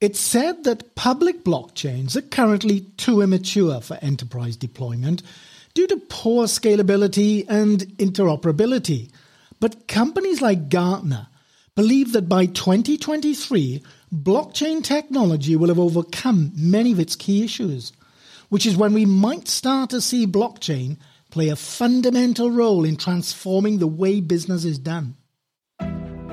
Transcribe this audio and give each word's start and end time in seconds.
It's 0.00 0.18
said 0.18 0.64
that 0.64 0.94
public 0.94 1.44
blockchains 1.44 2.16
are 2.16 2.22
currently 2.22 2.80
too 2.96 3.20
immature 3.20 3.82
for 3.82 3.98
enterprise 4.00 4.56
deployment 4.56 5.22
due 5.74 5.86
to 5.88 5.98
poor 6.08 6.46
scalability 6.46 7.44
and 7.46 7.80
interoperability. 7.98 9.10
But 9.60 9.88
companies 9.88 10.40
like 10.40 10.70
Gartner 10.70 11.26
believe 11.74 12.12
that 12.12 12.30
by 12.30 12.46
2023, 12.46 13.82
blockchain 14.10 14.82
technology 14.82 15.54
will 15.54 15.68
have 15.68 15.78
overcome 15.78 16.52
many 16.56 16.92
of 16.92 16.98
its 16.98 17.14
key 17.14 17.44
issues, 17.44 17.92
which 18.48 18.64
is 18.64 18.78
when 18.78 18.94
we 18.94 19.04
might 19.04 19.48
start 19.48 19.90
to 19.90 20.00
see 20.00 20.26
blockchain 20.26 20.96
play 21.28 21.50
a 21.50 21.56
fundamental 21.56 22.50
role 22.50 22.86
in 22.86 22.96
transforming 22.96 23.78
the 23.78 23.86
way 23.86 24.22
business 24.22 24.64
is 24.64 24.78
done. 24.78 25.14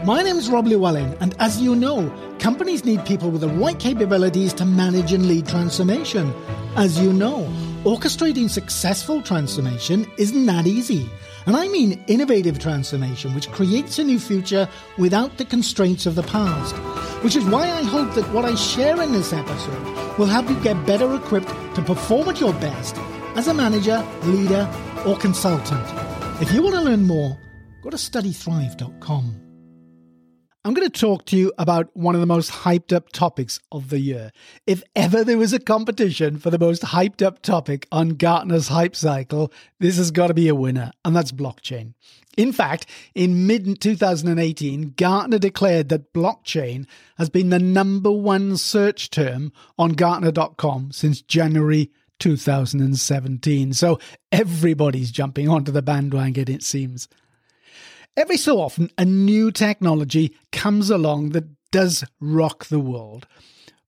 My 0.08 0.24
name 0.24 0.38
is 0.38 0.50
Rob 0.50 0.68
Llewellyn, 0.68 1.18
and 1.20 1.36
as 1.38 1.62
you 1.62 1.76
know, 1.76 2.10
companies 2.40 2.86
need 2.86 3.04
people 3.04 3.30
with 3.30 3.42
the 3.42 3.50
right 3.50 3.78
capabilities 3.78 4.54
to 4.54 4.64
manage 4.64 5.12
and 5.12 5.28
lead 5.28 5.50
transformation. 5.50 6.34
As 6.78 6.98
you 6.98 7.12
know, 7.12 7.44
orchestrating 7.84 8.50
successful 8.50 9.22
transformation 9.22 10.10
isn't 10.18 10.46
that 10.46 10.66
easy. 10.66 11.10
And 11.46 11.58
I 11.58 11.68
mean 11.68 12.02
innovative 12.08 12.58
transformation, 12.58 13.36
which 13.36 13.52
creates 13.52 14.00
a 14.00 14.04
new 14.06 14.18
future 14.18 14.70
without 14.98 15.38
the 15.38 15.44
constraints 15.44 16.06
of 16.06 16.16
the 16.16 16.24
past. 16.24 16.74
Which 17.22 17.36
is 17.36 17.44
why 17.44 17.70
I 17.70 17.84
hope 17.84 18.14
that 18.14 18.32
what 18.32 18.46
I 18.46 18.56
share 18.56 19.02
in 19.02 19.12
this 19.12 19.34
episode 19.34 20.18
will 20.18 20.28
help 20.28 20.50
you 20.50 20.58
get 20.64 20.86
better 20.86 21.14
equipped 21.16 21.50
to 21.76 21.82
perform 21.82 22.30
at 22.30 22.40
your 22.40 22.54
best 22.54 22.96
as 23.36 23.50
a 23.50 23.54
manager, 23.54 24.02
leader, 24.24 24.74
or 25.06 25.18
consultant. 25.18 25.86
If 26.42 26.54
you 26.54 26.64
want 26.64 26.76
to 26.76 26.82
learn 26.82 27.04
more, 27.04 27.38
go 27.82 27.90
to 27.90 27.98
studythrive.com. 27.98 29.47
I'm 30.66 30.74
going 30.74 30.90
to 30.90 31.00
talk 31.00 31.26
to 31.28 31.38
you 31.38 31.54
about 31.58 31.96
one 31.96 32.14
of 32.14 32.20
the 32.20 32.28
most 32.28 32.52
hyped 32.52 32.92
up 32.92 33.10
topics 33.14 33.60
of 33.72 33.90
the 33.90 34.00
year. 34.00 34.32
If 34.66 34.84
ever 34.96 35.24
there 35.24 35.38
was 35.38 35.54
a 35.54 35.60
competition 35.60 36.40
for 36.40 36.50
the 36.50 36.60
most 36.60 36.82
hyped 36.82 37.26
up 37.26 37.42
topic 37.42 37.88
on 37.92 38.10
Gartner's 38.10 38.68
hype 38.68 38.96
cycle, 38.96 39.54
this 39.80 39.96
has 39.98 40.12
got 40.12 40.28
to 40.28 40.34
be 40.34 40.50
a 40.50 40.56
winner, 40.56 40.92
and 41.06 41.16
that's 41.16 41.32
blockchain. 41.32 41.94
In 42.36 42.52
fact, 42.52 42.86
in 43.16 43.48
mid 43.48 43.80
2018, 43.80 44.94
Gartner 44.98 45.40
declared 45.40 45.90
that 45.90 46.12
blockchain 46.14 46.86
has 47.18 47.30
been 47.30 47.50
the 47.50 47.60
number 47.60 48.12
one 48.12 48.58
search 48.58 49.10
term 49.10 49.54
on 49.80 49.94
Gartner.com 49.94 50.92
since 50.92 51.22
January 51.22 51.92
2017. 52.20 53.74
So 53.74 54.00
everybody's 54.32 55.12
jumping 55.12 55.48
onto 55.48 55.72
the 55.72 55.82
bandwagon, 55.82 56.52
it 56.52 56.64
seems. 56.64 57.08
Every 58.18 58.38
so 58.38 58.60
often, 58.60 58.90
a 58.98 59.06
new 59.06 59.52
technology 59.52 60.36
comes 60.52 60.90
along 60.90 61.30
that 61.30 61.46
does 61.70 62.04
rock 62.20 62.66
the 62.66 62.80
world. 62.80 63.28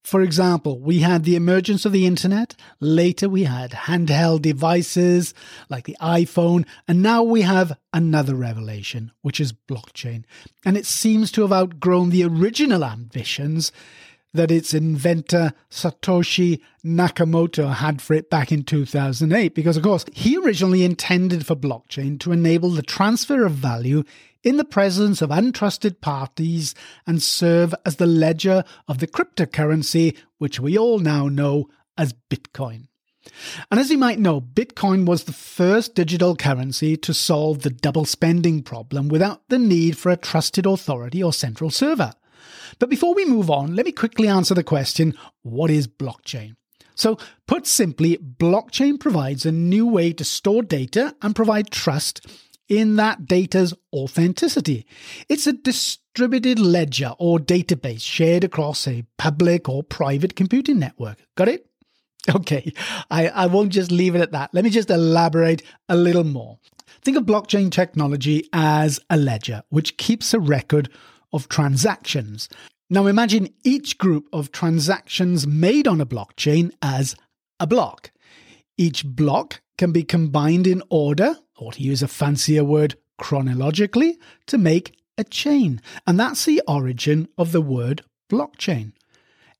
For 0.03 0.21
example, 0.21 0.80
we 0.80 0.99
had 0.99 1.23
the 1.23 1.36
emergence 1.36 1.83
of 1.83 1.94
the 1.94 2.05
internet, 2.05 2.55
later 2.80 3.27
we 3.27 3.45
had 3.45 3.71
handheld 3.71 4.44
devices 4.44 5.33
like 5.67 5.86
the 5.86 5.97
iPhone, 5.99 6.67
and 6.88 7.02
now 7.02 7.23
we 7.23 7.41
have 7.41 7.75
another 7.91 8.36
revelation, 8.36 9.11
which 9.23 9.39
is 9.39 9.52
blockchain. 9.52 10.25
And 10.64 10.77
it 10.77 10.86
seems 10.86 11.31
to 11.31 11.41
have 11.41 11.52
outgrown 11.52 12.11
the 12.11 12.23
original 12.23 12.86
ambitions 12.86 13.71
that 14.33 14.52
its 14.52 14.73
inventor 14.73 15.53
Satoshi 15.69 16.61
Nakamoto 16.85 17.73
had 17.73 18.02
for 18.02 18.13
it 18.13 18.30
back 18.30 18.52
in 18.52 18.63
2008. 18.63 19.55
Because, 19.55 19.77
of 19.77 19.83
course, 19.83 20.05
he 20.13 20.38
originally 20.38 20.83
intended 20.83 21.45
for 21.45 21.55
blockchain 21.55 22.19
to 22.19 22.31
enable 22.31 22.69
the 22.69 22.81
transfer 22.81 23.45
of 23.45 23.53
value 23.53 24.03
in 24.44 24.58
the 24.58 24.66
presence 24.66 25.21
of 25.21 25.30
untrusted 25.30 25.99
parties 25.99 26.73
and 27.05 27.21
serve 27.21 27.75
as 27.86 27.97
the 27.97 28.05
ledger 28.05 28.63
of 28.88 28.99
the 28.99 29.08
cryptocurrency, 29.08 30.16
which 30.38 30.59
we 30.59 30.77
all 30.77 30.99
now 30.99 31.27
know 31.27 31.67
as 31.97 32.14
Bitcoin. 32.30 32.88
And 33.69 33.80
as 33.80 33.91
you 33.91 33.97
might 33.97 34.19
know, 34.19 34.39
Bitcoin 34.39 35.05
was 35.05 35.25
the 35.25 35.33
first 35.33 35.93
digital 35.93 36.36
currency 36.36 36.95
to 36.97 37.14
solve 37.14 37.61
the 37.61 37.70
double 37.70 38.05
spending 38.05 38.64
problem 38.64 39.09
without 39.09 39.48
the 39.49 39.59
need 39.59 39.98
for 39.98 40.09
a 40.09 40.17
trusted 40.17 40.65
authority 40.65 41.21
or 41.21 41.33
central 41.33 41.70
server. 41.70 42.14
But 42.80 42.89
before 42.89 43.14
we 43.14 43.26
move 43.26 43.50
on, 43.50 43.76
let 43.76 43.86
me 43.86 43.92
quickly 43.92 44.27
answer 44.27 44.54
the 44.54 44.64
question 44.64 45.16
what 45.42 45.72
is 45.72 45.88
blockchain? 45.88 46.55
So, 46.95 47.17
put 47.48 47.66
simply, 47.66 48.17
blockchain 48.17 49.00
provides 49.00 49.45
a 49.45 49.54
new 49.54 49.88
way 49.88 50.11
to 50.14 50.26
store 50.26 50.64
data 50.64 51.16
and 51.22 51.36
provide 51.36 51.72
trust 51.72 52.28
in 52.67 52.98
that 52.98 53.26
data's 53.26 53.73
authenticity. 53.94 54.86
It's 55.28 55.48
a 55.48 55.54
distributed 55.54 56.60
ledger 56.60 57.14
or 57.17 57.39
database 57.39 58.02
shared 58.02 58.44
across 58.44 58.88
a 58.88 59.05
public 59.17 59.67
or 59.70 59.82
private 59.82 60.36
computing 60.36 60.80
network. 60.80 61.17
Got 61.36 61.49
it? 61.49 61.66
Okay, 62.36 62.73
I, 63.10 63.30
I 63.30 63.45
won't 63.48 63.72
just 63.72 63.92
leave 63.92 64.14
it 64.14 64.22
at 64.22 64.33
that. 64.33 64.54
Let 64.54 64.64
me 64.64 64.70
just 64.70 64.92
elaborate 64.92 65.64
a 65.88 65.95
little 65.95 66.26
more. 66.26 66.60
Think 67.02 67.17
of 67.17 67.23
blockchain 67.23 67.72
technology 67.72 68.48
as 68.52 68.99
a 69.10 69.17
ledger 69.17 69.64
which 69.70 69.98
keeps 69.98 70.33
a 70.33 70.39
record 70.39 70.89
of 71.32 71.50
transactions. 71.50 72.50
Now 72.90 73.08
imagine 73.08 73.54
each 73.64 73.98
group 73.98 74.28
of 74.34 74.52
transactions 74.52 75.45
made 75.45 75.88
on 75.88 76.02
a 76.02 76.06
blockchain 76.06 76.72
as 76.82 77.16
a 77.60 77.67
block. 77.67 78.12
Each 78.78 79.06
block 79.06 79.62
can 79.78 79.92
be 79.92 80.04
combined 80.04 80.66
in 80.66 80.82
order, 80.90 81.36
or 81.58 81.73
to 81.73 81.82
use 81.82 82.02
a 82.02 82.08
fancier 82.08 82.64
word, 82.64 82.95
chronologically, 83.17 84.17
to 84.48 84.58
make 84.58 84.95
a 85.17 85.23
chain. 85.23 85.82
And 86.08 86.20
that's 86.20 86.45
the 86.45 86.62
origin 86.67 87.28
of 87.38 87.52
the 87.52 87.61
word 87.61 88.04
blockchain. 88.32 88.94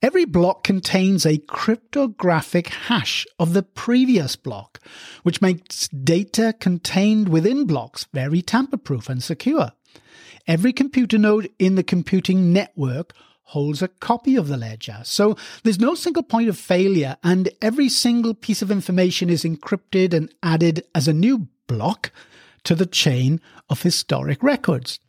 Every 0.02 0.24
block 0.24 0.64
contains 0.64 1.26
a 1.26 1.40
cryptographic 1.40 2.70
hash 2.70 3.28
of 3.38 3.52
the 3.52 3.64
previous 3.64 4.38
block, 4.38 4.80
which 5.24 5.42
makes 5.42 5.90
data 5.90 6.56
contained 6.58 7.28
within 7.28 7.66
blocks 7.66 8.08
very 8.14 8.42
tamper 8.42 8.78
proof 8.78 9.10
and 9.10 9.22
secure. 9.22 9.74
Every 10.48 10.74
computer 10.74 11.18
node 11.18 11.50
in 11.60 11.76
the 11.76 11.84
computing 11.84 12.52
network 12.54 13.14
holds 13.44 13.82
a 13.82 13.88
copy 13.88 14.36
of 14.36 14.48
the 14.48 14.58
ledger. 14.58 15.00
So 15.04 15.36
there's 15.64 15.80
no 15.80 15.96
single 15.96 16.24
point 16.24 16.50
of 16.50 16.58
failure, 16.58 17.18
and 17.24 17.50
every 17.62 17.90
single 17.90 18.34
piece 18.34 18.62
of 18.62 18.70
information 18.70 19.30
is 19.30 19.44
encrypted 19.44 20.14
and 20.14 20.34
added 20.44 20.86
as 20.94 21.08
a 21.08 21.14
new 21.14 21.48
block 21.66 22.12
to 22.64 22.76
the 22.76 22.86
chain 22.86 23.42
of 23.70 23.82
historic 23.82 24.44
records. 24.44 25.00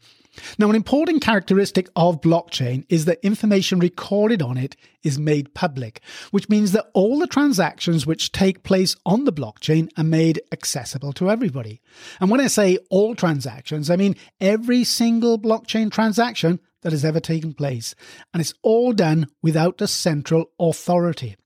Now, 0.58 0.68
an 0.70 0.76
important 0.76 1.22
characteristic 1.22 1.88
of 1.96 2.20
blockchain 2.20 2.84
is 2.88 3.04
that 3.06 3.18
information 3.24 3.78
recorded 3.78 4.42
on 4.42 4.56
it 4.56 4.76
is 5.02 5.18
made 5.18 5.54
public, 5.54 6.00
which 6.30 6.48
means 6.48 6.72
that 6.72 6.91
all 6.94 7.18
the 7.18 7.26
transactions 7.26 8.06
which 8.06 8.32
take 8.32 8.62
place 8.62 8.96
on 9.04 9.24
the 9.24 9.32
blockchain 9.32 9.88
are 9.96 10.04
made 10.04 10.41
accessible 10.52 11.12
to 11.14 11.30
everybody. 11.30 11.80
And 12.20 12.30
when 12.30 12.41
I 12.41 12.46
say 12.46 12.78
all 12.91 13.14
transactions, 13.14 13.91
I 13.91 13.96
mean 13.96 14.16
every 14.41 14.84
single 14.84 15.38
blockchain 15.38 15.91
transaction 15.91 16.60
that 16.82 16.92
has 16.92 17.04
ever 17.04 17.20
taken 17.20 17.52
place. 17.52 17.94
And 18.32 18.41
it's 18.41 18.54
all 18.62 18.92
done 18.92 19.26
without 19.42 19.80
a 19.80 19.86
central 19.86 20.50
authority. 20.58 21.36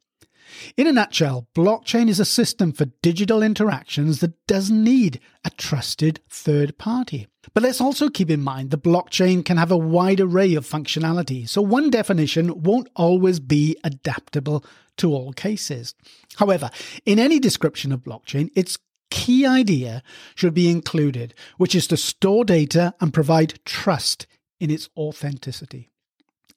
In 0.76 0.86
a 0.86 0.92
nutshell, 0.92 1.48
blockchain 1.54 2.08
is 2.08 2.20
a 2.20 2.24
system 2.24 2.72
for 2.72 2.86
digital 3.02 3.42
interactions 3.42 4.20
that 4.20 4.46
doesn't 4.46 4.82
need 4.82 5.20
a 5.44 5.50
trusted 5.50 6.20
third 6.28 6.78
party. 6.78 7.28
But 7.52 7.62
let's 7.62 7.80
also 7.80 8.08
keep 8.08 8.30
in 8.30 8.40
mind 8.40 8.70
the 8.70 8.78
blockchain 8.78 9.44
can 9.44 9.56
have 9.56 9.70
a 9.70 9.76
wide 9.76 10.20
array 10.20 10.54
of 10.54 10.66
functionality, 10.66 11.48
so 11.48 11.62
one 11.62 11.90
definition 11.90 12.62
won't 12.62 12.88
always 12.96 13.40
be 13.40 13.76
adaptable 13.84 14.64
to 14.96 15.12
all 15.12 15.32
cases. 15.32 15.94
However, 16.36 16.70
in 17.04 17.18
any 17.18 17.38
description 17.38 17.92
of 17.92 18.04
blockchain, 18.04 18.50
its 18.54 18.78
key 19.10 19.46
idea 19.46 20.02
should 20.34 20.54
be 20.54 20.70
included, 20.70 21.34
which 21.56 21.74
is 21.74 21.86
to 21.88 21.96
store 21.96 22.44
data 22.44 22.94
and 23.00 23.14
provide 23.14 23.60
trust 23.64 24.26
in 24.58 24.70
its 24.70 24.88
authenticity. 24.96 25.90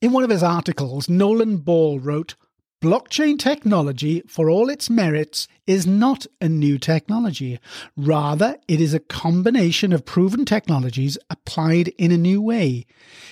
In 0.02 0.12
one 0.12 0.24
of 0.24 0.30
his 0.30 0.44
articles, 0.44 1.10
Nolan 1.10 1.60
Bauerle 1.60 2.04
wrote, 2.04 2.36
Blockchain 2.80 3.40
technology, 3.40 4.22
for 4.28 4.52
all 4.52 4.70
its 4.70 4.88
merits, 4.88 5.48
is 5.66 5.88
not 5.88 6.28
a 6.40 6.48
new 6.48 6.78
technology. 6.78 7.60
Rather, 7.96 8.58
it 8.68 8.80
is 8.80 8.94
a 8.94 9.00
combination 9.00 9.92
of 9.92 10.06
proven 10.06 10.46
technologies 10.46 11.18
applied 11.32 11.88
in 11.98 12.12
a 12.12 12.18
new 12.20 12.40
way. 12.40 12.86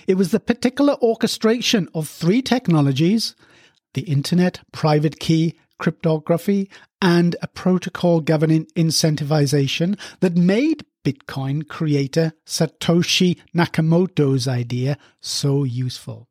It 0.08 0.16
was 0.16 0.32
the 0.32 0.40
particular 0.40 0.96
orchestration 0.96 1.88
of 1.94 2.10
three 2.10 2.42
technologies 2.42 3.36
the 3.94 4.02
internet, 4.02 4.62
private 4.72 5.20
key, 5.20 5.54
cryptography, 5.78 6.68
and 7.00 7.36
a 7.42 7.48
protocol 7.48 8.22
governing 8.22 8.66
incentivization 8.76 9.98
that 10.22 10.36
made 10.36 10.84
Bitcoin 11.06 11.68
creator 11.68 12.34
Satoshi 12.48 13.40
Nakamoto's 13.56 14.48
idea 14.48 14.98
so 15.22 15.64
useful. 15.64 16.28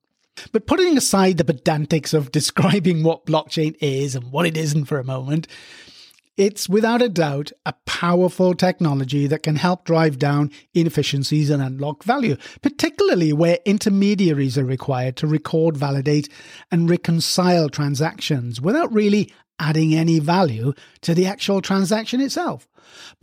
But 0.52 0.66
putting 0.66 0.96
aside 0.96 1.36
the 1.38 1.44
pedantics 1.44 2.14
of 2.14 2.32
describing 2.32 3.02
what 3.02 3.26
blockchain 3.26 3.76
is 3.80 4.14
and 4.14 4.30
what 4.32 4.46
it 4.46 4.56
isn't 4.56 4.86
for 4.86 4.98
a 4.98 5.04
moment, 5.04 5.46
it's 6.36 6.68
without 6.68 7.00
a 7.00 7.08
doubt 7.08 7.52
a 7.64 7.74
powerful 7.86 8.54
technology 8.54 9.28
that 9.28 9.44
can 9.44 9.54
help 9.54 9.84
drive 9.84 10.18
down 10.18 10.50
inefficiencies 10.74 11.48
and 11.48 11.62
unlock 11.62 12.02
value, 12.02 12.36
particularly 12.60 13.32
where 13.32 13.58
intermediaries 13.64 14.58
are 14.58 14.64
required 14.64 15.16
to 15.16 15.28
record, 15.28 15.76
validate, 15.76 16.28
and 16.72 16.90
reconcile 16.90 17.68
transactions 17.68 18.60
without 18.60 18.92
really 18.92 19.32
adding 19.60 19.94
any 19.94 20.18
value 20.18 20.72
to 21.02 21.14
the 21.14 21.26
actual 21.26 21.62
transaction 21.62 22.20
itself. 22.20 22.66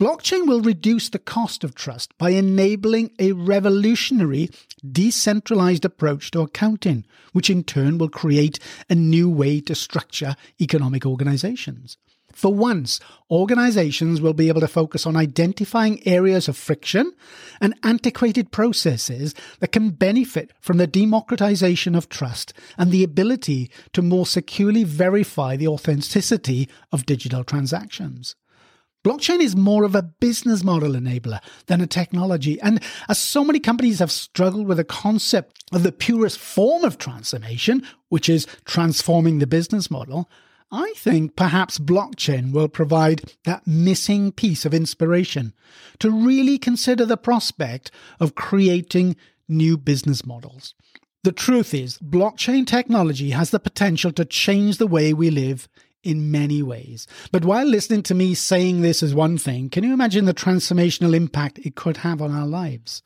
Blockchain 0.00 0.46
will 0.46 0.60
reduce 0.60 1.10
the 1.10 1.18
cost 1.18 1.64
of 1.64 1.74
trust 1.74 2.16
by 2.18 2.30
enabling 2.30 3.10
a 3.18 3.32
revolutionary, 3.32 4.48
decentralized 4.90 5.84
approach 5.84 6.30
to 6.32 6.40
accounting, 6.40 7.04
which 7.32 7.50
in 7.50 7.64
turn 7.64 7.98
will 7.98 8.08
create 8.08 8.58
a 8.90 8.94
new 8.94 9.28
way 9.28 9.60
to 9.60 9.74
structure 9.74 10.34
economic 10.60 11.06
organizations. 11.06 11.96
For 12.32 12.52
once, 12.52 12.98
organizations 13.30 14.20
will 14.20 14.32
be 14.32 14.48
able 14.48 14.62
to 14.62 14.68
focus 14.68 15.06
on 15.06 15.16
identifying 15.16 16.06
areas 16.06 16.48
of 16.48 16.56
friction 16.56 17.12
and 17.60 17.74
antiquated 17.82 18.50
processes 18.50 19.34
that 19.60 19.72
can 19.72 19.90
benefit 19.90 20.52
from 20.60 20.78
the 20.78 20.86
democratization 20.86 21.94
of 21.94 22.08
trust 22.08 22.52
and 22.78 22.90
the 22.90 23.04
ability 23.04 23.70
to 23.92 24.02
more 24.02 24.26
securely 24.26 24.82
verify 24.82 25.56
the 25.56 25.68
authenticity 25.68 26.68
of 26.90 27.06
digital 27.06 27.44
transactions. 27.44 28.34
Blockchain 29.04 29.40
is 29.40 29.56
more 29.56 29.82
of 29.82 29.96
a 29.96 30.02
business 30.02 30.62
model 30.62 30.92
enabler 30.92 31.40
than 31.66 31.80
a 31.80 31.86
technology. 31.88 32.60
And 32.60 32.80
as 33.08 33.18
so 33.18 33.44
many 33.44 33.58
companies 33.58 33.98
have 33.98 34.12
struggled 34.12 34.68
with 34.68 34.76
the 34.76 34.84
concept 34.84 35.64
of 35.72 35.82
the 35.82 35.90
purest 35.90 36.38
form 36.38 36.84
of 36.84 36.98
transformation, 36.98 37.82
which 38.10 38.28
is 38.28 38.46
transforming 38.64 39.38
the 39.40 39.46
business 39.46 39.90
model, 39.90 40.30
I 40.70 40.94
think 40.96 41.34
perhaps 41.34 41.78
blockchain 41.78 42.52
will 42.52 42.68
provide 42.68 43.34
that 43.44 43.66
missing 43.66 44.30
piece 44.30 44.64
of 44.64 44.72
inspiration 44.72 45.52
to 45.98 46.10
really 46.10 46.56
consider 46.56 47.04
the 47.04 47.16
prospect 47.16 47.90
of 48.20 48.36
creating 48.36 49.16
new 49.48 49.76
business 49.76 50.24
models. 50.24 50.74
The 51.24 51.32
truth 51.32 51.74
is, 51.74 51.98
blockchain 51.98 52.66
technology 52.66 53.30
has 53.30 53.50
the 53.50 53.60
potential 53.60 54.12
to 54.12 54.24
change 54.24 54.78
the 54.78 54.86
way 54.86 55.12
we 55.12 55.28
live 55.28 55.68
in 56.02 56.30
many 56.30 56.62
ways. 56.62 57.06
But 57.30 57.44
while 57.44 57.66
listening 57.66 58.02
to 58.04 58.14
me 58.14 58.34
saying 58.34 58.80
this 58.80 59.02
is 59.02 59.14
one 59.14 59.38
thing, 59.38 59.70
can 59.70 59.84
you 59.84 59.92
imagine 59.92 60.24
the 60.24 60.34
transformational 60.34 61.14
impact 61.14 61.58
it 61.58 61.74
could 61.74 61.98
have 61.98 62.20
on 62.20 62.32
our 62.32 62.46
lives? 62.46 63.02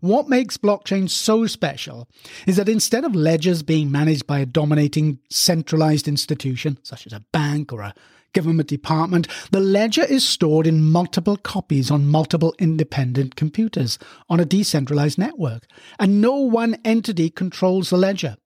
What 0.00 0.28
makes 0.28 0.56
blockchain 0.56 1.10
so 1.10 1.46
special 1.46 2.08
is 2.46 2.56
that 2.56 2.68
instead 2.68 3.04
of 3.04 3.14
ledgers 3.14 3.62
being 3.62 3.92
managed 3.92 4.26
by 4.26 4.38
a 4.38 4.46
dominating 4.46 5.18
centralized 5.28 6.08
institution, 6.08 6.78
such 6.82 7.06
as 7.06 7.12
a 7.12 7.24
bank 7.32 7.72
or 7.72 7.82
a 7.82 7.94
government 8.32 8.68
department, 8.68 9.28
the 9.50 9.60
ledger 9.60 10.04
is 10.04 10.26
stored 10.26 10.66
in 10.66 10.82
multiple 10.82 11.36
copies 11.36 11.90
on 11.90 12.06
multiple 12.06 12.54
independent 12.58 13.36
computers 13.36 13.98
on 14.28 14.40
a 14.40 14.44
decentralized 14.44 15.18
network, 15.18 15.66
and 15.98 16.20
no 16.20 16.36
one 16.36 16.78
entity 16.84 17.28
controls 17.28 17.90
the 17.90 17.98
ledger. 17.98 18.36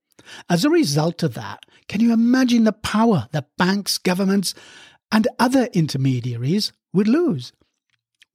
As 0.49 0.65
a 0.65 0.69
result 0.69 1.23
of 1.23 1.35
that, 1.35 1.65
can 1.87 2.01
you 2.01 2.13
imagine 2.13 2.63
the 2.63 2.71
power 2.71 3.27
that 3.31 3.55
banks, 3.57 3.97
governments, 3.97 4.53
and 5.11 5.27
other 5.39 5.65
intermediaries 5.73 6.71
would 6.93 7.07
lose? 7.07 7.53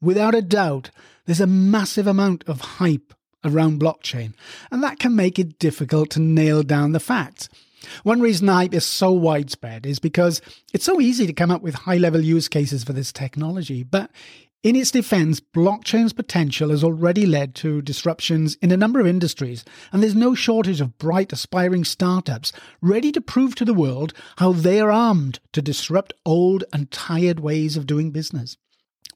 Without 0.00 0.34
a 0.34 0.42
doubt, 0.42 0.90
there's 1.26 1.40
a 1.40 1.46
massive 1.46 2.06
amount 2.06 2.44
of 2.46 2.60
hype 2.60 3.12
around 3.44 3.80
blockchain, 3.80 4.34
and 4.70 4.82
that 4.82 4.98
can 4.98 5.16
make 5.16 5.38
it 5.38 5.58
difficult 5.58 6.10
to 6.10 6.20
nail 6.20 6.62
down 6.62 6.92
the 6.92 7.00
facts. 7.00 7.48
One 8.02 8.20
reason 8.20 8.48
hype 8.48 8.74
is 8.74 8.84
so 8.84 9.10
widespread 9.12 9.86
is 9.86 9.98
because 9.98 10.40
it's 10.72 10.84
so 10.84 11.00
easy 11.00 11.26
to 11.26 11.32
come 11.32 11.50
up 11.50 11.62
with 11.62 11.74
high 11.74 11.96
level 11.96 12.20
use 12.20 12.48
cases 12.48 12.84
for 12.84 12.92
this 12.92 13.12
technology, 13.12 13.82
but 13.82 14.10
in 14.62 14.76
its 14.76 14.90
defense, 14.90 15.40
blockchain's 15.40 16.12
potential 16.12 16.68
has 16.68 16.84
already 16.84 17.24
led 17.24 17.54
to 17.54 17.80
disruptions 17.80 18.56
in 18.56 18.70
a 18.70 18.76
number 18.76 19.00
of 19.00 19.06
industries, 19.06 19.64
and 19.90 20.02
there's 20.02 20.14
no 20.14 20.34
shortage 20.34 20.82
of 20.82 20.98
bright, 20.98 21.32
aspiring 21.32 21.82
startups 21.82 22.52
ready 22.82 23.10
to 23.10 23.22
prove 23.22 23.54
to 23.54 23.64
the 23.64 23.72
world 23.72 24.12
how 24.36 24.52
they 24.52 24.78
are 24.78 24.90
armed 24.90 25.40
to 25.52 25.62
disrupt 25.62 26.12
old 26.26 26.64
and 26.74 26.90
tired 26.90 27.40
ways 27.40 27.78
of 27.78 27.86
doing 27.86 28.10
business. 28.10 28.58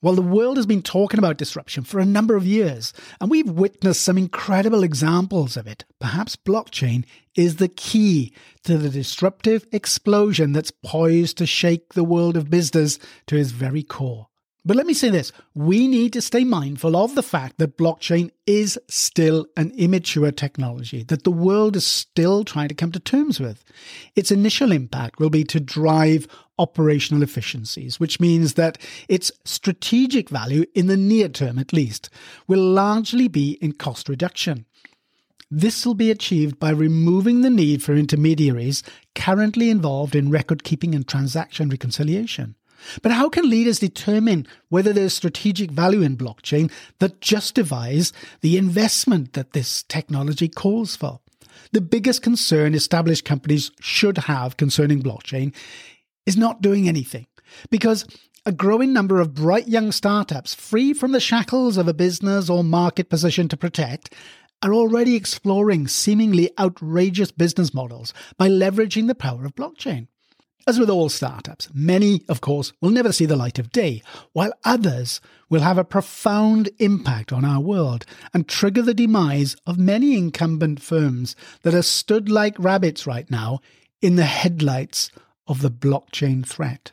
Well, 0.01 0.15
the 0.15 0.23
world 0.23 0.57
has 0.57 0.65
been 0.65 0.83
talking 0.83 1.19
about 1.19 1.37
disruption 1.37 1.85
for 1.85 1.99
a 1.99 2.07
number 2.07 2.37
of 2.37 2.47
years, 2.47 2.95
and 3.21 3.31
we've 3.31 3.49
witnessed 3.49 4.01
some 4.01 4.17
incredible 4.17 4.83
examples 4.83 5.59
of 5.59 5.67
it. 5.67 5.85
Perhaps 6.01 6.37
blockchain 6.37 7.05
is 7.35 7.57
the 7.57 7.69
key 7.69 8.33
to 8.65 8.79
the 8.79 8.89
disruptive 8.89 9.67
explosion 9.73 10.53
that's 10.53 10.71
poised 10.71 11.37
to 11.37 11.47
shake 11.47 11.93
the 11.93 12.05
world 12.05 12.37
of 12.37 12.49
business 12.49 12.99
to 13.27 13.37
its 13.37 13.51
very 13.51 13.83
core. 13.83 14.29
But 14.67 14.77
let 14.77 14.87
me 14.87 14.95
say 14.95 15.11
this 15.11 15.33
we 15.55 15.87
need 15.87 16.13
to 16.15 16.23
stay 16.23 16.43
mindful 16.43 16.97
of 16.97 17.15
the 17.15 17.23
fact 17.23 17.59
that 17.59 17.77
blockchain 17.77 18.31
is 18.47 18.79
still 18.89 19.47
an 19.57 19.73
immature 19.77 20.33
technology 20.33 21.03
that 21.05 21.25
the 21.25 21.31
world 21.31 21.77
is 21.77 21.87
still 21.87 22.45
trying 22.45 22.69
to 22.69 22.75
come 22.75 22.91
to 22.93 23.01
terms 23.01 23.39
with. 23.39 23.63
Its 24.17 24.31
initial 24.31 24.73
impact 24.73 25.19
will 25.19 25.29
be 25.29 25.45
to 25.45 25.61
drive 25.61 26.27
operational 26.59 27.23
efficiencies, 27.23 28.01
which 28.01 28.21
means 28.21 28.55
that 28.55 28.79
its 29.09 29.31
strategic 29.45 30.31
value, 30.31 30.65
in 30.75 30.87
the 30.87 30.97
near 30.97 31.29
term 31.29 31.59
at 31.59 31.73
least, 31.73 32.09
will 32.47 32.63
largely 32.63 33.29
be 33.29 33.59
in 33.61 33.73
cost 33.73 34.09
reduction. 34.09 34.65
This 35.51 35.85
will 35.85 35.95
be 35.95 36.11
achieved 36.11 36.59
by 36.59 36.71
removing 36.71 37.43
the 37.43 37.51
need 37.51 37.83
for 37.83 37.95
intermediaries 37.95 38.83
currently 39.15 39.69
involved 39.69 40.15
in 40.15 40.31
record 40.31 40.65
keeping 40.65 40.95
and 40.95 41.07
transaction 41.07 41.69
reconciliation. 41.69 42.55
But 43.03 43.13
how 43.13 43.29
can 43.29 43.49
leaders 43.49 43.79
determine 43.79 44.47
whether 44.69 44.93
there's 44.93 45.15
strategic 45.15 45.71
value 45.71 46.03
in 46.03 46.17
blockchain 46.17 46.71
that 46.99 47.21
justifies 47.21 48.13
the 48.41 48.57
investment 48.57 49.33
that 49.33 49.53
this 49.53 49.83
technology 49.85 50.49
calls 50.49 50.97
for? 50.97 51.21
The 51.73 51.81
biggest 51.81 52.23
concern 52.23 52.75
established 52.75 53.25
companies 53.25 53.71
should 53.81 54.19
have 54.19 54.57
concerning 54.57 55.03
blockchain 55.03 55.55
is 56.27 56.37
not 56.37 56.63
doing 56.63 56.89
anything 56.89 57.27
because 57.71 58.07
a 58.47 58.53
growing 58.53 58.93
number 58.93 59.21
of 59.21 59.35
bright 59.35 59.69
young 59.69 59.91
startups, 59.91 60.55
free 60.55 60.93
from 60.93 61.13
the 61.13 61.21
shackles 61.21 61.77
of 61.77 61.89
a 61.89 61.95
business 61.95 62.51
or 62.51 62.63
market 62.63 63.09
position 63.09 63.49
to 63.49 63.57
protect, 63.57 64.13
are 64.63 64.75
already 64.75 65.15
exploring 65.15 65.89
seemingly 65.89 66.51
outrageous 66.59 67.31
business 67.31 67.75
models 67.75 68.13
by 68.37 68.49
leveraging 68.49 69.07
the 69.07 69.15
power 69.15 69.45
of 69.45 69.55
blockchain. 69.55 70.09
As 70.67 70.79
with 70.79 70.89
all 70.89 71.11
startups, 71.11 71.69
many, 71.75 72.23
of 72.27 72.41
course, 72.41 72.73
will 72.81 72.89
never 72.89 73.13
see 73.13 73.27
the 73.27 73.37
light 73.37 73.59
of 73.59 73.71
day, 73.71 74.03
while 74.33 74.53
others 74.65 75.21
will 75.51 75.61
have 75.61 75.77
a 75.77 75.85
profound 75.85 76.71
impact 76.79 77.35
on 77.35 77.45
our 77.45 77.61
world 77.61 78.07
and 78.33 78.49
trigger 78.49 78.81
the 78.81 78.95
demise 78.95 79.57
of 79.67 79.79
many 79.79 80.17
incumbent 80.17 80.81
firms 80.81 81.37
that 81.63 81.75
are 81.75 81.83
stood 81.83 82.31
like 82.31 82.59
rabbits 82.59 83.07
right 83.07 83.31
now 83.31 83.61
in 84.01 84.17
the 84.17 84.25
headlights 84.25 85.11
of 85.47 85.61
the 85.61 85.71
blockchain 85.71 86.47
threat. 86.47 86.93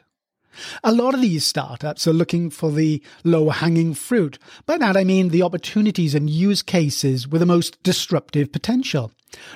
A 0.83 0.91
lot 0.91 1.13
of 1.13 1.21
these 1.21 1.45
startups 1.45 2.07
are 2.07 2.13
looking 2.13 2.49
for 2.49 2.71
the 2.71 3.01
low 3.23 3.49
hanging 3.49 3.93
fruit. 3.93 4.37
By 4.65 4.77
that 4.77 4.97
I 4.97 5.03
mean 5.03 5.29
the 5.29 5.43
opportunities 5.43 6.15
and 6.15 6.29
use 6.29 6.61
cases 6.61 7.27
with 7.27 7.39
the 7.39 7.45
most 7.45 7.81
disruptive 7.83 8.51
potential. 8.51 9.11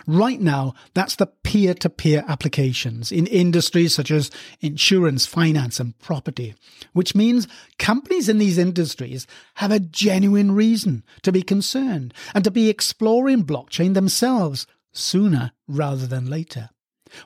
Right 0.08 0.40
now, 0.40 0.74
that's 0.94 1.18
the 1.18 1.28
peer 1.28 1.74
to 1.75 1.90
peer 1.90 2.24
applications 2.28 3.12
in 3.12 3.28
industries 3.28 3.94
such 3.94 4.10
as 4.10 4.32
insurance, 4.62 5.25
finance, 5.25 5.80
and 5.80 5.98
property, 6.00 6.56
which 6.94 7.16
means 7.16 7.48
companies 7.78 8.30
in 8.30 8.38
these 8.38 8.58
industries 8.58 9.28
have 9.56 9.72
a 9.72 9.80
genuine 9.80 10.54
reason 10.54 11.04
to 11.24 11.32
be 11.32 11.42
concerned 11.42 12.14
and 12.34 12.44
to 12.44 12.52
be 12.52 12.70
exploring 12.70 13.44
blockchain 13.44 13.94
themselves 13.94 14.66
sooner 14.94 15.52
rather 15.68 16.08
than 16.08 16.30
later. 16.30 16.70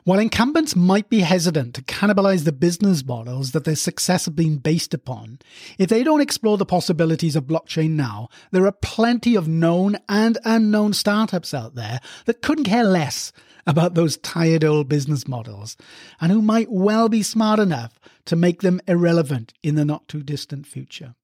While 0.04 0.18
incumbents 0.18 0.76
might 0.76 1.08
be 1.08 1.20
hesitant 1.20 1.74
to 1.74 1.82
cannibalize 1.82 2.44
the 2.44 2.52
business 2.52 3.04
models 3.04 3.52
that 3.52 3.64
their 3.64 3.76
success 3.76 4.26
has 4.26 4.34
been 4.34 4.58
based 4.58 4.92
upon, 4.92 5.38
if 5.78 5.88
they 5.88 6.04
don't 6.04 6.20
explore 6.20 6.58
the 6.58 6.66
possibilities 6.66 7.34
of 7.34 7.44
blockchain 7.46 7.90
now, 7.90 8.28
there 8.50 8.66
are 8.66 8.72
plenty 8.72 9.34
of 9.34 9.48
known 9.48 9.96
and 10.08 10.38
unknown 10.44 10.92
startups 10.92 11.54
out 11.54 11.74
there 11.74 12.00
that 12.26 12.42
couldn't 12.42 12.64
care 12.64 12.84
less 12.84 13.32
about 13.66 13.94
those 13.94 14.16
tired 14.18 14.64
old 14.64 14.88
business 14.88 15.26
models 15.26 15.76
and 16.20 16.30
who 16.32 16.42
might 16.42 16.70
well 16.70 17.08
be 17.08 17.22
smart 17.22 17.58
enough 17.58 17.98
to 18.26 18.36
make 18.36 18.60
them 18.62 18.80
irrelevant 18.86 19.52
in 19.62 19.74
the 19.74 19.84
not 19.84 20.08
too 20.08 20.22
distant 20.22 20.66
future. 20.66 21.14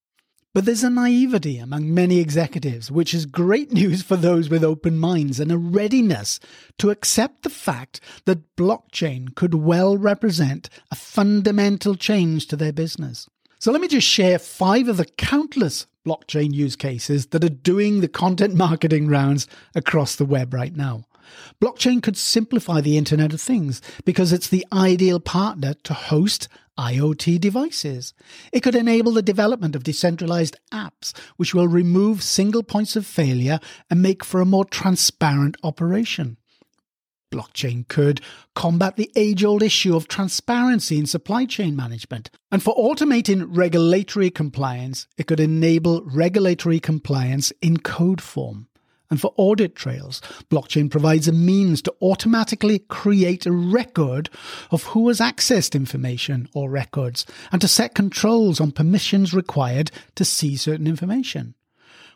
But 0.57 0.65
there's 0.65 0.85
a 0.85 0.89
naivety 0.89 1.59
among 1.59 1.93
many 1.93 2.19
executives, 2.19 2.91
which 2.91 3.13
is 3.13 3.27
great 3.27 3.73
news 3.73 4.03
for 4.03 4.17
those 4.17 4.49
with 4.49 4.65
open 4.65 4.97
minds 4.97 5.39
and 5.39 5.53
a 5.53 5.59
readiness 5.59 6.41
to 6.79 6.89
accept 6.89 7.43
the 7.43 7.51
fact 7.51 8.01
that 8.25 8.57
blockchain 8.57 9.35
could 9.35 9.55
well 9.55 9.99
represent 9.99 10.71
a 10.91 10.95
fundamental 10.95 11.95
change 11.95 12.47
to 12.47 12.57
their 12.57 12.73
business. 12.73 13.29
So 13.59 13.71
let 13.71 13.83
me 13.83 13.89
just 13.89 14.09
share 14.09 14.39
five 14.39 14.89
of 14.89 14.97
the 14.97 15.05
countless 15.05 15.87
blockchain 16.07 16.55
use 16.55 16.75
cases 16.75 17.27
that 17.27 17.45
are 17.45 17.51
doing 17.51 18.01
the 18.01 18.09
content 18.09 18.55
marketing 18.55 19.09
rounds 19.09 19.47
across 19.75 20.17
the 20.17 20.25
web 20.25 20.55
right 20.55 20.75
now. 20.75 21.05
Blockchain 21.61 22.03
could 22.03 22.17
simplify 22.17 22.81
the 22.81 22.97
Internet 22.97 23.33
of 23.33 23.41
Things 23.41 23.81
because 24.05 24.33
it's 24.33 24.49
the 24.49 24.67
ideal 24.73 25.21
partner 25.21 25.75
to 25.85 25.95
host 25.95 26.49
IoT 26.79 27.41
devices. 27.41 28.13
It 28.53 28.61
could 28.63 28.75
enable 28.75 29.13
the 29.13 29.23
development 29.23 29.75
of 29.75 29.83
decentralized 29.83 30.57
apps, 30.73 31.17
which 31.37 31.55
will 31.55 31.69
remove 31.69 32.23
single 32.23 32.63
points 32.63 32.97
of 32.97 33.07
failure 33.07 33.61
and 33.89 34.03
make 34.03 34.25
for 34.25 34.41
a 34.41 34.47
more 34.47 34.65
transparent 34.65 35.57
operation. 35.63 36.37
Blockchain 37.33 37.89
could 37.89 38.21
combat 38.55 38.97
the 38.97 39.11
age 39.17 39.45
old 39.45 39.63
issue 39.63 39.97
of 39.97 40.07
transparency 40.07 40.99
in 40.99 41.07
supply 41.07 41.45
chain 41.45 41.75
management. 41.75 42.31
And 42.53 42.63
for 42.63 42.75
automating 42.77 43.47
regulatory 43.49 44.31
compliance, 44.31 45.07
it 45.19 45.27
could 45.27 45.41
enable 45.41 46.03
regulatory 46.05 46.79
compliance 46.79 47.53
in 47.61 47.79
code 47.79 48.21
form. 48.21 48.69
And 49.11 49.21
for 49.21 49.33
audit 49.37 49.75
trails, 49.75 50.21
blockchain 50.51 50.91
provides 50.91 51.29
a 51.29 51.33
means 51.33 51.81
to 51.83 51.95
automatically 52.03 52.81
create 52.81 53.47
a 53.47 53.53
record 53.53 54.29
of 54.71 54.83
who 54.85 55.09
has 55.09 55.21
accessed 55.21 55.75
information 55.75 56.49
or 56.55 56.69
records 56.71 57.25
and 57.53 57.61
to 57.61 57.69
set 57.69 57.95
controls 57.95 58.61
on 58.61 58.73
permissions 58.73 59.33
required 59.33 59.91
to 60.17 60.25
see 60.25 60.57
certain 60.57 60.87
information. 60.87 61.55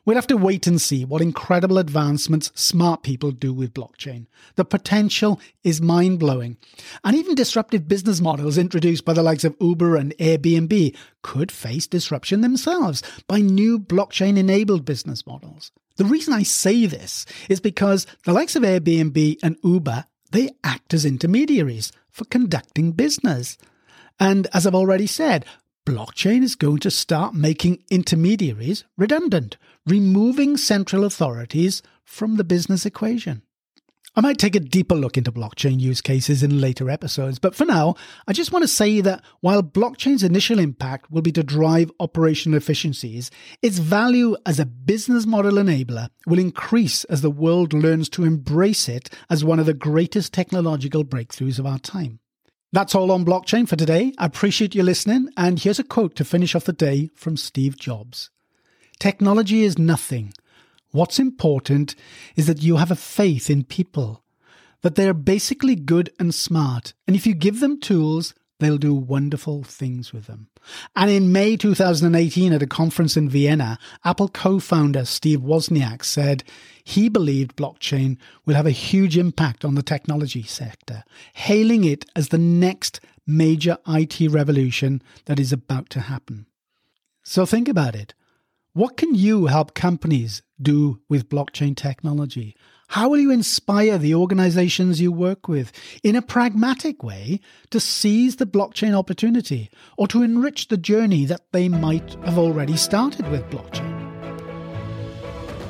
We'll 0.04 0.16
have 0.16 0.26
to 0.28 0.37
wait 0.37 0.66
and 0.66 0.80
see 0.80 1.04
what 1.04 1.21
incredible 1.21 1.78
advancements 1.78 2.50
smart 2.54 3.02
people 3.02 3.33
do 3.33 3.52
with 3.52 3.75
blockchain. 3.75 4.26
The 4.57 4.64
potential 4.64 5.40
is 5.62 5.83
mind 5.83 6.19
blowing. 6.19 6.57
And 7.04 7.16
even 7.16 7.35
disruptive 7.35 7.87
business 7.87 8.21
models 8.21 8.57
introduced 8.57 9.04
by 9.04 9.12
the 9.12 9.23
likes 9.23 9.45
of 9.45 9.57
Uber 9.61 9.97
and 9.97 10.16
Airbnb 10.19 10.97
could 11.23 11.52
face 11.52 11.87
disruption 11.87 12.40
themselves 12.40 13.02
by 13.28 13.40
new 13.40 13.78
blockchain 13.78 14.38
enabled 14.38 14.85
business 14.85 15.26
models. 15.26 15.71
The 15.97 16.07
reason 16.07 16.33
I 16.33 16.45
say 16.45 16.87
this 16.87 17.26
is 17.50 17.61
because 17.61 18.07
the 18.25 18.33
likes 18.33 18.57
of 18.57 18.62
Airbnb 18.62 19.37
and 19.42 19.59
Uber, 19.62 20.07
they 20.30 20.50
act 20.64 20.95
as 20.95 21.04
intermediaries 21.04 21.92
for 22.11 22.25
conducting 22.25 22.92
business. 22.92 23.59
And 24.19 24.47
as 24.54 24.66
I've 24.66 24.75
already 24.75 25.07
said, 25.07 25.45
blockchain 25.87 26.43
is 26.43 26.55
going 26.55 26.79
to 26.79 26.91
start 26.91 27.35
making 27.35 27.83
intermediaries 27.91 28.85
redundant, 28.97 29.57
removing 29.87 30.57
central 30.57 31.05
authorities 31.05 31.83
from 32.05 32.37
the 32.37 32.45
business 32.45 32.85
equation. 32.85 33.43
I 34.17 34.21
might 34.21 34.39
take 34.39 34.57
a 34.57 34.61
deeper 34.61 34.97
look 34.97 35.17
into 35.17 35.31
blockchain 35.31 35.79
use 35.79 36.01
cases 36.01 36.43
in 36.43 36.61
later 36.61 36.91
episodes, 36.91 37.39
but 37.39 37.55
for 37.55 37.65
now, 37.65 37.95
I 38.27 38.33
just 38.33 38.51
want 38.51 38.65
to 38.65 38.69
say 38.69 39.01
that 39.01 39.23
while 39.41 39.63
blockchain's 39.63 40.25
initial 40.25 40.59
impact 40.59 41.13
will 41.13 41.23
be 41.23 41.31
to 41.33 41.45
drive 41.45 41.93
operational 42.01 42.57
efficiencies, 42.57 43.31
its 43.63 43.79
value 43.79 44.37
as 44.45 44.59
a 44.59 44.67
business 44.67 45.27
model 45.27 45.53
enabler 45.53 46.09
will 46.27 46.41
increase 46.41 47.05
as 47.05 47.23
the 47.23 47.31
world 47.31 47.73
learns 47.73 48.09
to 48.11 48.25
embrace 48.25 48.89
it 48.89 49.11
as 49.31 49.45
one 49.45 49.61
of 49.61 49.67
the 49.67 49.75
greatest 49.75 50.33
technological 50.33 51.05
breakthroughs 51.05 51.61
of 51.61 51.67
our 51.67 51.79
time. 51.79 52.19
That's 52.73 52.95
all 52.95 53.11
on 53.11 53.25
blockchain 53.25 53.69
for 53.69 53.77
today. 53.77 54.12
I 54.17 54.27
appreciate 54.27 54.75
you 54.75 54.83
listening, 54.83 55.29
and 55.37 55.59
here's 55.59 55.81
a 55.81 55.85
quote 55.85 56.15
to 56.17 56.25
finish 56.25 56.55
off 56.55 56.65
the 56.65 56.73
day 56.73 57.11
from 57.15 57.37
Steve 57.37 57.77
Jobs 57.77 58.31
Technology 58.99 59.65
is 59.65 59.79
nothing 59.79 60.33
What's 60.93 61.21
important 61.21 61.95
is 62.35 62.47
that 62.49 62.62
you 62.62 62.77
have 62.77 62.91
a 62.91 62.97
faith 62.97 63.49
in 63.49 63.62
people, 63.62 64.25
that 64.83 64.97
they're 64.97 65.15
basically 65.15 65.77
good 65.77 66.11
and 66.19 66.35
smart. 66.35 66.95
And 67.07 67.15
if 67.15 67.27
you 67.27 67.35
give 67.35 67.61
them 67.61 67.79
tools, 67.79 68.35
they'll 68.61 68.79
do 68.79 68.95
wonderful 68.95 69.62
things 69.64 70.12
with 70.12 70.26
them. 70.26 70.49
And 70.95 71.11
in 71.11 71.33
May 71.33 71.57
2018, 71.57 72.52
at 72.52 72.62
a 72.62 72.67
conference 72.67 73.17
in 73.17 73.29
Vienna, 73.29 73.79
Apple 74.05 74.29
co 74.29 74.61
founder 74.61 75.05
Steve 75.05 75.40
Wozniak 75.40 76.05
said 76.05 76.45
he 76.85 77.09
believed 77.09 77.57
blockchain 77.57 78.17
will 78.47 78.55
have 78.55 78.67
a 78.67 78.71
huge 78.71 79.17
impact 79.17 79.64
on 79.64 79.75
the 79.75 79.83
technology 79.83 80.43
sector, 80.43 81.05
hailing 81.35 81.85
it 81.85 82.07
as 82.14 82.29
the 82.29 82.38
next 82.38 83.00
major 83.26 83.79
IT 83.87 84.21
revolution 84.31 85.02
that 85.25 85.40
is 85.40 85.52
about 85.52 85.90
to 85.90 86.00
happen. 86.00 86.47
So 87.23 87.47
think 87.47 87.69
about 87.69 87.95
it. 87.95 88.14
What 88.73 88.97
can 88.97 89.14
you 89.14 89.47
help 89.47 89.75
companies 89.75 90.43
do 90.61 91.00
with 91.09 91.29
blockchain 91.29 91.76
technology? 91.76 92.57
How 92.90 93.09
will 93.09 93.20
you 93.20 93.30
inspire 93.30 93.97
the 93.99 94.16
organizations 94.16 95.00
you 95.00 95.12
work 95.12 95.47
with 95.47 95.70
in 96.02 96.16
a 96.16 96.23
pragmatic 96.23 97.04
way 97.04 97.38
to 97.70 97.78
seize 97.78 98.35
the 98.35 98.47
blockchain 98.47 98.99
opportunity 98.99 99.70
or 99.97 100.09
to 100.09 100.25
enrich 100.25 100.66
the 100.66 100.76
journey 100.76 101.25
that 101.26 101.52
they 101.52 101.68
might 101.68 102.16
have 102.25 102.37
already 102.37 102.76
started 102.76 103.28
with 103.28 103.49
blockchain? 103.49 103.97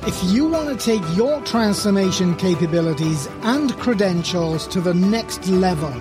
If 0.08 0.18
you 0.32 0.48
want 0.48 0.70
to 0.70 0.76
take 0.82 1.02
your 1.14 1.42
transformation 1.42 2.34
capabilities 2.36 3.28
and 3.42 3.76
credentials 3.76 4.66
to 4.68 4.80
the 4.80 4.94
next 4.94 5.46
level, 5.46 5.92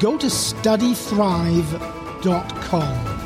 go 0.00 0.16
to 0.16 0.28
studythrive.com. 0.28 3.17